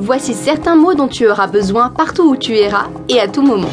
[0.00, 3.68] Voici certains mots dont tu auras besoin partout où tu iras et à tout moment.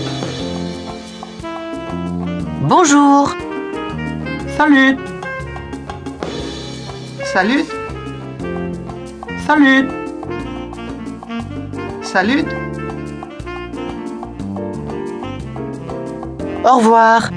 [2.61, 3.31] Bonjour.
[4.57, 4.97] Salut.
[7.31, 7.63] Salut.
[9.45, 9.87] Salut.
[12.01, 12.45] Salut.
[16.63, 17.29] Au revoir.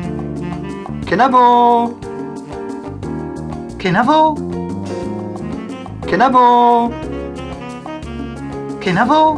[1.07, 1.98] Kenavo.
[3.79, 4.34] Kenavo.
[6.07, 7.07] Kenavo.
[8.89, 9.37] Kenavo.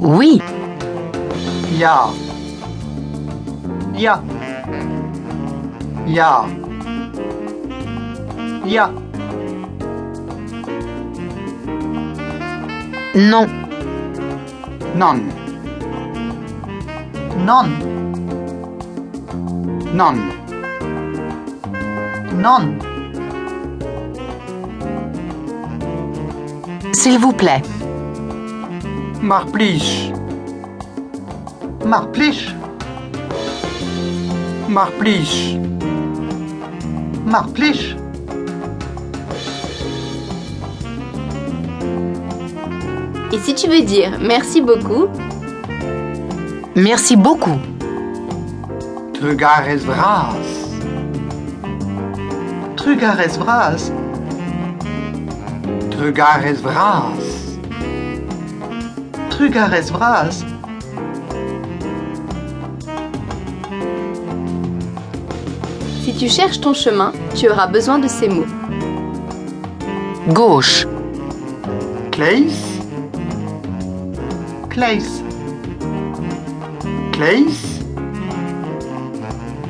[0.00, 0.40] Oui.
[1.76, 2.08] Ja.
[3.96, 4.22] Ja.
[6.06, 6.46] Ja.
[8.64, 8.90] Ja.
[13.14, 13.48] Non.
[14.94, 15.18] Non.
[17.44, 17.66] Non.
[19.92, 20.16] Non.
[22.40, 22.95] Non.
[26.98, 27.62] S'il vous plaît.
[29.20, 30.08] Maar please.
[31.84, 32.54] Maar please.
[43.32, 45.08] Et si tu veux dire merci beaucoup,
[46.74, 47.58] Merci beaucoup.
[49.12, 50.34] Trugares vras.
[52.76, 53.90] Trugares vras.
[55.96, 57.58] Trugares vras.
[59.30, 60.44] Trugares vras.
[66.06, 68.46] si tu cherches ton chemin, tu auras besoin de ces mots.
[70.28, 70.86] Gauche.
[72.12, 72.80] Kleis.
[74.70, 75.22] Kleis.
[77.12, 77.80] Kleis.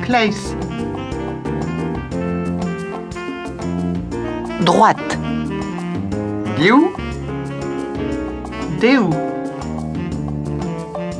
[0.03, 0.55] Kleis.
[4.61, 5.17] Droite.
[6.57, 6.91] Diu.
[8.81, 9.09] Deu.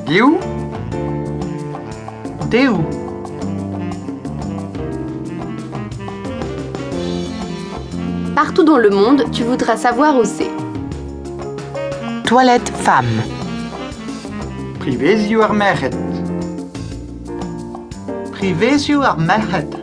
[0.08, 0.38] Diu.
[2.50, 2.74] Deu.
[8.34, 10.50] Partout dans le monde, tu voudras savoir où c'est.
[12.24, 13.06] Toilette femme.
[14.80, 15.94] Privés ar merched.
[18.32, 19.76] Privés ar merched.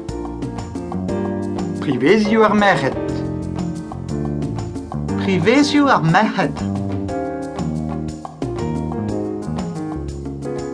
[1.80, 3.03] Privés ar merched.
[5.24, 6.52] Privés ar merched.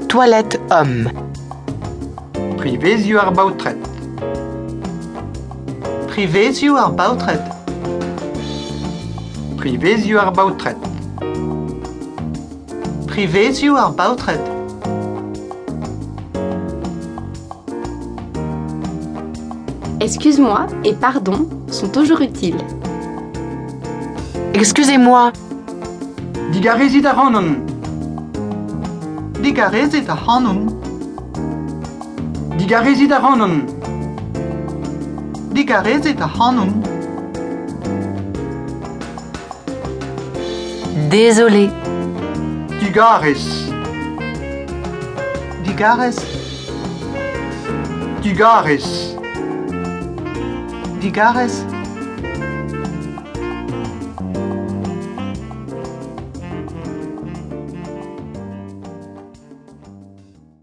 [0.09, 1.09] Toilette homme.
[2.56, 3.78] Privés ar bautret.
[6.09, 7.41] Privés ar bautret.
[9.56, 10.77] Privés ar bautret.
[13.06, 14.41] Privés ar bautret.
[20.00, 22.59] Excuse-moi et pardon sont toujours utiles.
[33.10, 33.65] A hanon.
[35.55, 36.83] Digarezit a hanon.
[41.10, 41.71] Désolé.
[42.81, 43.71] Digares.
[45.65, 46.16] Digares.
[48.22, 49.16] Digares.
[51.00, 51.79] Digares.